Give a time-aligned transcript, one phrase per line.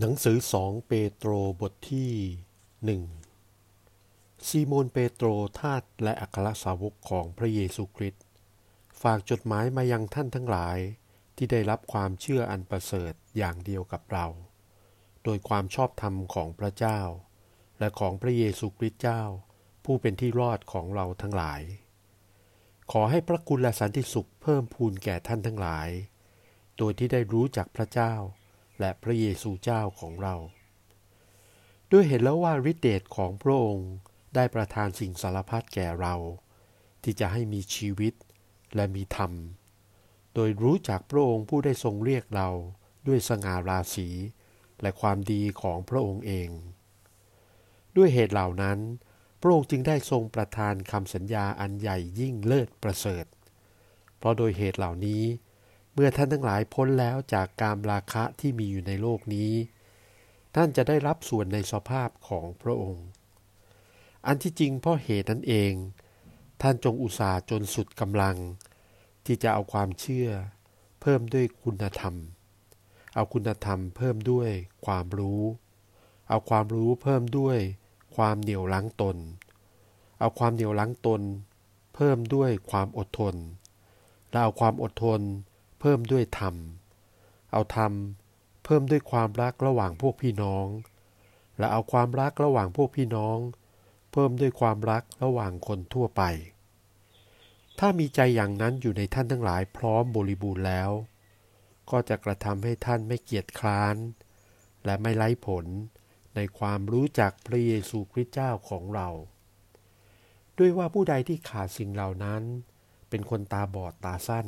[0.00, 2.12] หนังสือสองเปโตรบทที่
[2.84, 3.02] หนึ่ง
[4.46, 8.24] ซีโมนเปโตรทาสและอัครสาวกของพระเยซูคริสต์
[9.02, 10.78] ฝากจดหมายมายังท่านทั้งหลาย
[11.36, 14.26] ที่ได้รับความเชื่ออันประเสริฐอย่างเดียวกับเรา
[15.24, 17.00] โดยความชอบธรรมของพระเจ้า
[17.78, 19.22] และของพระเยซูคริสต์เจ้า
[19.84, 21.62] ผู้เป็นที่รอดของเราทั้งหลาย
[22.92, 25.88] ขอให้พระคุณและสันติสุขเพิ่มพูนแก่ท่านทั้งหลาย
[26.78, 28.14] โดยที่ได้รู้จักพระเจ้า
[28.80, 30.34] และพระเยซูเจ้าของเรา
[31.90, 33.90] ด้วยเห็นแล้วว่าฤทธิเดชของพระองค์
[34.34, 36.14] ได้ประทานสิ่งสารพัดแก่เรา
[37.02, 38.14] ที่จะให้มีชีวิต
[38.74, 39.32] และมีธรรม
[40.34, 42.48] โดยรู้จักพระองค์ผู้ได้ทรงเรียกเรา
[43.06, 44.08] ด้วยสง่าราศี
[44.82, 46.48] และความดีของพระองค์เอง
[47.96, 48.78] ด้วยเหตุเหล่านั้น
[49.40, 53.24] พระองค์จึงได้ทรงประทานคำสัญญาอันใหญ่ยิ่งเลิศประเสริฐ
[54.18, 55.22] เพราะโดยเหตุเหล่านี้
[55.98, 59.52] เมื่อท่านทั้งหลายพ้นแล้วจากการราคะที่มีอยู่ในโลกนี้
[60.54, 63.06] ท่านจะได้รับส่วนในสภาพของพระองค์
[64.26, 65.72] อันที่จริงเพราะเหตุนั้นเอง
[66.62, 68.36] ท่านจงอุตส่าห์จนสุดกำลัง
[69.26, 70.28] ที่จะเอาความเชื่อ
[71.00, 72.14] เพิ่มด้วยคุณธรรม
[73.14, 74.50] เอาคุณธรรมเพิ่มด้วย
[74.86, 75.42] ความรู้
[76.28, 77.58] เอาความรู้เพิ่มด้วย
[78.16, 79.16] ความเหนียวลังตน
[80.20, 81.22] เอาความเหนียวลังตน
[81.94, 83.34] เพิ่มด้วยความอดทน
[84.30, 85.20] และเอาความอดทน
[85.80, 86.54] เพิ่มด้วยธรรม
[87.52, 87.92] เอาธรรม
[88.64, 90.66] เพิ่มด้วยความรักระหว่างพวกพี่น้อง
[91.58, 93.38] และเอาความรักระหว่างพวกพี่น้อง
[94.12, 96.22] เพิ่มด้วยความรักระหว่างคนทั่วไป
[97.78, 100.90] ถ้ามีใจอย่างนั้นอยู่ในท่านทั้งหลายพร้อมบริบูรณ์แล้ว
[101.90, 103.96] ก็จะกระทำให้ท่านไม่เกียจคร้าน
[104.84, 105.66] และไม่ไร้ผล
[106.36, 109.08] ในความรู้จักพระเยซูคริสต์เจ้าของเรา
[110.58, 112.42] ด้วยว่าผู้ใดที่ขาดสิ่งเหล่านั้น
[113.08, 114.46] เป็นคนตาบอดตาสั้น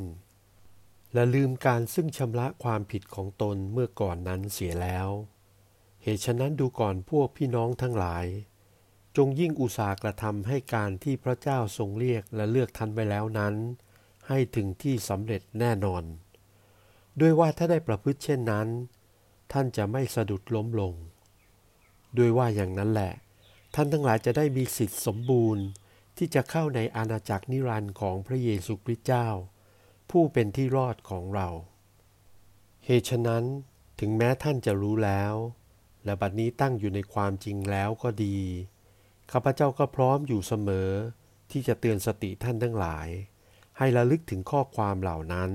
[1.15, 5.09] และลืมการซึ่งชำระความผิดของตนเมื่อก่อนนั้นเสียแล้ว
[6.03, 8.27] เหตุฉะนั้นดูก่อนพวกพี่น้องทั้งหลาย
[9.17, 13.55] จงยิ่งอุตสาหกระทำให้การที่พระเจ้าทรงเรียกและเลือกท่านไว้แล้วนั้น
[14.29, 16.05] ให้ถึงที่สำเร็จแน่นอน
[17.21, 18.69] ด้วยว่าถ้าได้ประพฤติเช่นนั้น
[19.53, 20.95] ท่านจะไม่สะดุดล้มลง
[22.19, 23.13] ด้วยว่าอย่างนั้นแหละ
[23.75, 25.65] ท่านทั้งหลายจะได้มีสิทธิสมบูรณ์
[26.17, 29.29] ที่จะเข้าในอาณาจักรนิรันดร์ของพระเยซูคริสต์เจ้า
[30.11, 31.49] ผู้เป็นที่รอดของเรา
[32.85, 33.45] เหตุฉะนั้น
[34.01, 35.35] ถึงแม้ท่านจะรู้แล้ว
[36.05, 38.39] และบัดนี้ตั้งอยู่ในความจริงแล้วก็ดี
[39.33, 40.91] ข้าพเจ้าก็พร้อมอยู่เสมอ
[41.51, 43.09] ที่จะเตือนสติท่านทั้งหลาย
[43.79, 45.51] ให้ระลึกถึงข้อความเหล่านั้น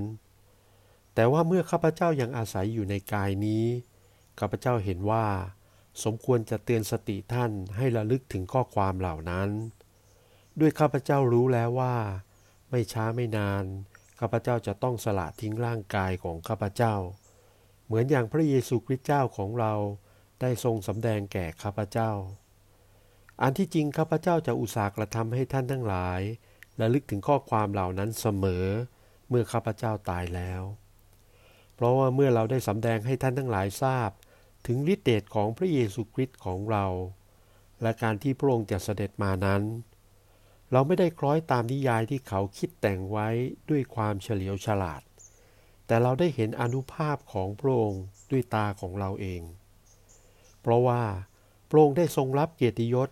[1.14, 3.66] แต่ว่าเมื่อข้าพเจ้ายังอาศัยอยู่ในกายนี้
[4.40, 5.26] ข้าพเจ้าเห็นว่า
[6.04, 9.50] สมควรจะเตือนสติท่านให้ระลึกถึงข้อความเหล่านั้น
[10.60, 11.96] ด้วยข้าพเจ้ารู้แล้วว่า
[12.70, 13.66] ไม่ช้าไม่นาน
[14.26, 16.96] ข้าพเจ้าจะต้องสละทิ้งร่างกายของข้าพเจ้า
[17.86, 19.74] เหมือนอย่างพระเยซูคริสต์เจ้าของเรา
[20.42, 22.12] ได้ทรงสำแดงแก่ข้าพเจ้า
[23.42, 26.22] อันที่จริงข้าพเจ้าจะอุตส่าห์กระทำให้ท่านทั้งหลาย
[26.78, 28.66] และลึกถึงข้อความเหล่านั้นเสมอ
[29.30, 30.62] เมื่อข้าพเจ้าตายแล้ว
[31.76, 34.10] เพราะว่าเมื่อเราได้สำแดงให้ท่านทั้งหลายทราบ
[34.68, 36.86] ถึงฤทธิเดชของพระเยซูคริสต์ของเรา
[37.82, 39.64] และการที่พระองค์จะเสด็จมานั้น
[40.74, 43.28] เราไม่ได้คล้อยตามนิยายที่เขาคิดแต่งไว้
[43.70, 45.02] ด้วยความเฉลียวฉลาด
[45.88, 49.42] แต่เราได้เห็นอนุภาพของพระองค์ด้วยตาของเราเอง
[50.62, 51.04] เพราะว่า
[51.70, 53.10] พระองค์ได้ทรงรับเกียรติยศ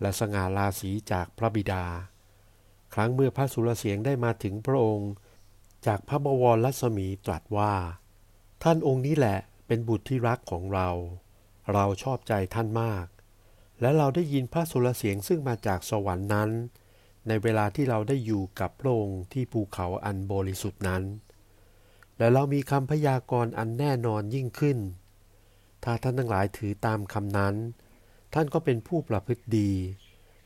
[0.00, 1.84] และสง่าราศีจากพระบิดา
[2.94, 5.10] ครั้งเมื่อพระสุรเสียงได้มาถึงพระองค์
[5.86, 7.74] จากพระบวรรัศมีตรัสว่า
[8.62, 10.88] ท่านองค์นี้แหละเป็นบุตรที่รักของเรา
[11.72, 13.06] เราชอบใจท่านมาก
[13.80, 16.50] และเราได้ยินพระสุรเสียงซึ่งมาจากสวรรค์นั้น
[17.28, 21.02] ในเวลาที่เราได้อยู่กับพระองค์ที่ภูเขาอันบริสุทธิ์นั้น
[22.18, 24.78] และเรามีคำพยากรณ์อันแน่นอนยิ่งขึ้น
[25.84, 27.54] ถ้าท่านทั้งหลายถือตามคำนั้น
[28.34, 29.72] ท่านก็เป็นผู้ประพฤติดี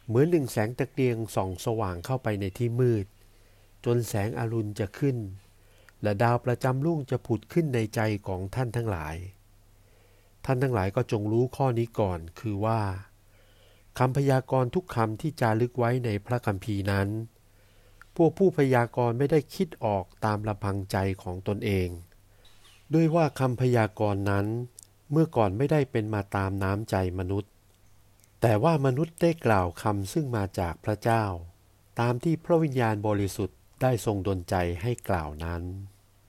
[0.07, 3.07] เหมือนหนึ่งแสงตะเกียงส่องสว่างเข้าไปในที่มืด
[3.85, 5.17] จนแสงอรุณจะขึ้น
[6.03, 9.17] และดาวประจำรุ่งจะผุดขึ้นในใจของท่านทั้งหลาย
[10.45, 12.81] ท่านทั้งหลายก็จงรู้ข้อนี้ก่อนคือว่า
[13.99, 17.09] คำพยากรณ์ทุกคำที่จารึกไว้ในพระคัมภีร์นั้น
[18.17, 21.89] พวกผู้พยากรณ์ไม่ได้คิดออกตามลำพังใจของตนเอง
[22.95, 24.47] ด้วยว่าคำพยากรณ์นั้น
[25.11, 27.51] เมื่อก่อนไม่ได้เป็นมาตามน้ำใจมนุษย์
[28.41, 31.25] แต่ว่ามนุษย์ได้กล่าวคำซึ่งมาจากพระเจ้า
[32.01, 35.63] ตามที่พระวิญญาณบริสุทธิ์ได้ทรงดลใจให้กล่าวนั้น